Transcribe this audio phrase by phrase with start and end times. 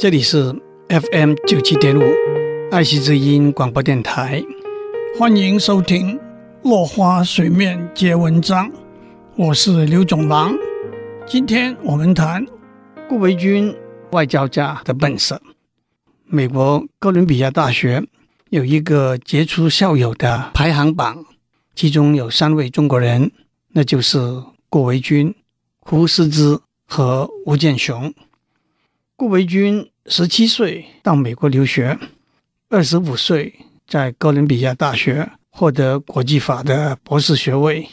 [0.00, 0.54] 这里是
[0.90, 2.04] FM 九七点五
[2.70, 4.40] 爱惜之音广播电台，
[5.18, 6.16] 欢迎收听
[6.62, 8.70] 《落花水面皆文章》，
[9.34, 10.54] 我是刘总郎。
[11.26, 12.46] 今天我们谈
[13.08, 13.74] 顾维钧
[14.12, 15.42] 外交家的本色。
[16.26, 18.00] 美国哥伦比亚大学
[18.50, 21.24] 有一个杰出校友的排行榜，
[21.74, 23.32] 其中有三位中国人，
[23.72, 24.20] 那就是
[24.68, 25.34] 顾维钧、
[25.80, 26.56] 胡适之
[26.86, 28.14] 和吴健雄。
[29.18, 31.98] 顾维钧十七岁到美国留学，
[32.68, 33.52] 二十五岁
[33.84, 37.88] 在哥伦比亚大学获得国际法的博士学位。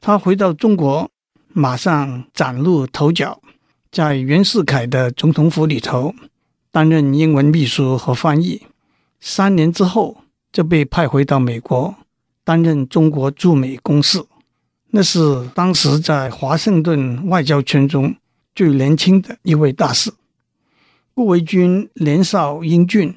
[0.00, 1.10] 他回到中国，
[1.48, 3.42] 马上崭露头角，
[3.90, 6.14] 在袁世凯的总统府里头
[6.70, 8.62] 担任英文秘书和翻译。
[9.18, 10.18] 三年之后，
[10.52, 11.92] 就被派回到美国
[12.44, 14.24] 担任中国驻美公使。
[14.92, 18.14] 那是当时在华盛顿外交圈中
[18.54, 20.12] 最年轻的一位大使。
[21.14, 23.14] 顾维钧年少英俊，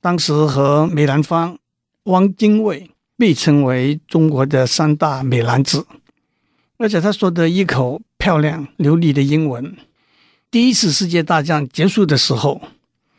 [0.00, 1.58] 当时和梅兰芳、
[2.04, 5.84] 汪精卫被称为中国的三大美男子，
[6.78, 9.76] 而且他说的一口漂亮流利的英文。
[10.52, 12.60] 第一次世界大战结束的时候，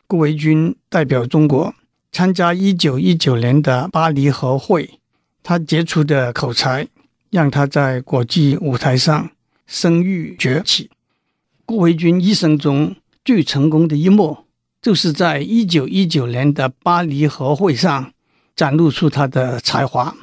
[0.07, 1.73] 顾维钧代表中国
[2.11, 4.99] 参加一九一九年的巴黎和会，
[5.41, 6.87] 他杰出的口才
[7.29, 9.31] 让他在国际舞台上
[9.67, 10.89] 声誉崛起。
[11.65, 12.95] 顾维钧一生中，
[13.25, 14.37] 最成功的一幕，
[14.81, 18.11] 就是在一九一九年的巴黎和会上
[18.55, 20.15] 展露出他的才华。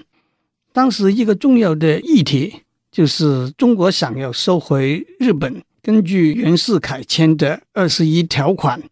[0.72, 2.62] 当时一个重要的议题
[2.92, 8.82] 就是中国想要收回日本根据袁世凯签的二十一条款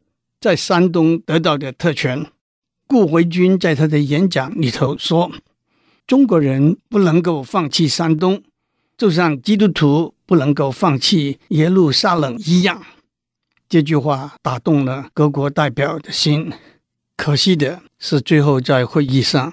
[0.41, 2.27] 在山东得到的特权。
[2.87, 5.31] 顾维钧在他的演讲里头说
[6.07, 8.43] ：“中国人不能够放弃山东，
[8.97, 12.83] 就像基督徒不能够放弃耶路撒冷一样。”
[13.69, 16.51] 这句话打动了各国代表的心，
[17.19, 19.53] 可惜的是，最后在会议上，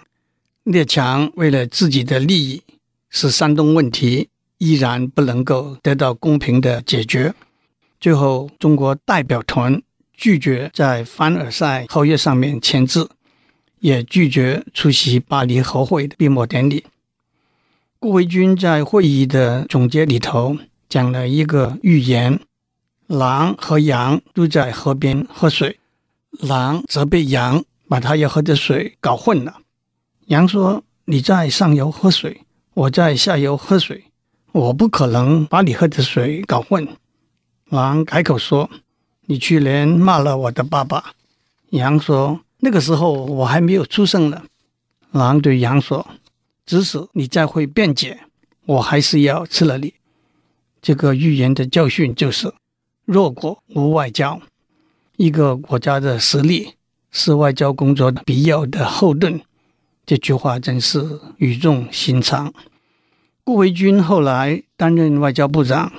[0.63, 2.63] 列强为了自己的利益，
[3.09, 7.33] 使山东问题依然不能够得到公平的解决。
[7.99, 9.81] 最后，中国代表团
[10.13, 13.09] 拒绝在凡尔赛合约上面签字，
[13.79, 16.85] 也拒绝出席巴黎和会的闭幕典礼。
[17.99, 22.39] 顾维钧在会议的总结里头讲了一个预言。
[23.07, 25.79] 狼和羊都在河边喝水，
[26.39, 29.57] 狼则被羊把他要喝的水搞混了。
[30.25, 32.41] 羊说：“你在上游喝水，
[32.73, 34.05] 我在下游喝水，
[34.51, 36.87] 我不可能把你喝的水搞混。”
[37.69, 38.69] 狼改口说
[39.27, 41.13] ：“你去年骂了我的爸爸。”
[41.69, 44.41] 羊说：“那个时候我还没有出生呢。”
[45.13, 46.07] 狼对羊说
[46.65, 48.21] ：“即使你再会辩解，
[48.65, 49.93] 我还是要吃了你。”
[50.81, 52.51] 这个寓言的教训就是。
[53.05, 54.41] 弱国无外交，
[55.17, 56.73] 一个国家的实力
[57.11, 59.39] 是外交工作的必要的后盾。
[60.05, 62.53] 这句话真是语重心长。
[63.43, 65.91] 顾维钧后来担任外交部长、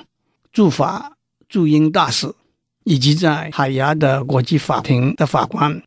[0.51, 1.13] 驻法
[1.47, 2.33] 驻英大使，
[2.83, 5.81] 以及在海牙的国际法庭的法官，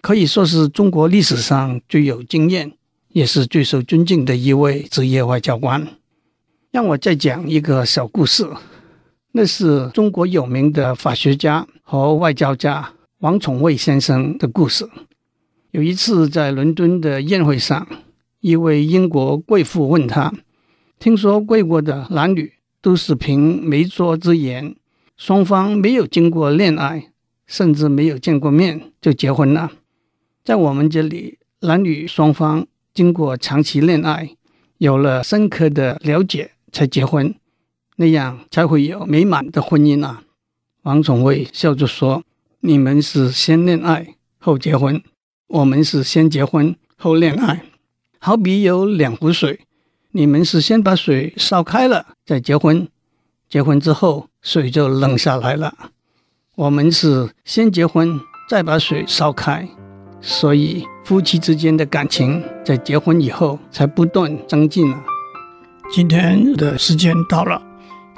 [0.00, 2.72] 可以说是中国历史上最有经验，
[3.08, 5.84] 也是最受尊敬的一位职业外交官。
[6.70, 8.48] 让我再讲一个小故事。
[9.32, 14.88] 那是中国有名的法学家和外交家王宠惠先生的故事。
[15.70, 17.86] 有一次在伦敦的宴会上，
[18.40, 20.32] 一位英国贵妇问他
[20.98, 24.74] ：“听说贵国的男女都是凭媒妁之言，
[25.16, 27.12] 双方没有经过恋爱，
[27.46, 29.70] 甚至没有见过面就结婚了。
[30.42, 34.36] 在我们这里，男女双方经过长期恋爱，
[34.78, 37.32] 有了深刻的了解才结婚。”
[38.00, 40.22] 那样才会有美满的婚姻啊！
[40.84, 42.22] 王宠惠笑着说
[42.60, 45.02] ：“你们是先恋爱后结婚，
[45.48, 47.62] 我们是先结婚后恋爱。
[48.18, 49.60] 好比有两壶水，
[50.12, 52.88] 你们是先把水烧开了再结婚，
[53.50, 55.74] 结婚之后水就冷下来了。
[56.56, 58.18] 我们是先结婚
[58.48, 59.68] 再把水烧开，
[60.22, 65.04] 所以夫妻之间的感情在结婚以后才不断增进了。”
[65.92, 67.69] 今天的时间到了。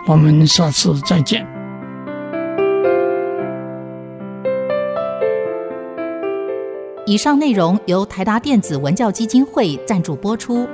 [0.07, 1.47] 我们下次再见。
[7.05, 10.69] 以上内容由台达电子文教基金会赞助播出。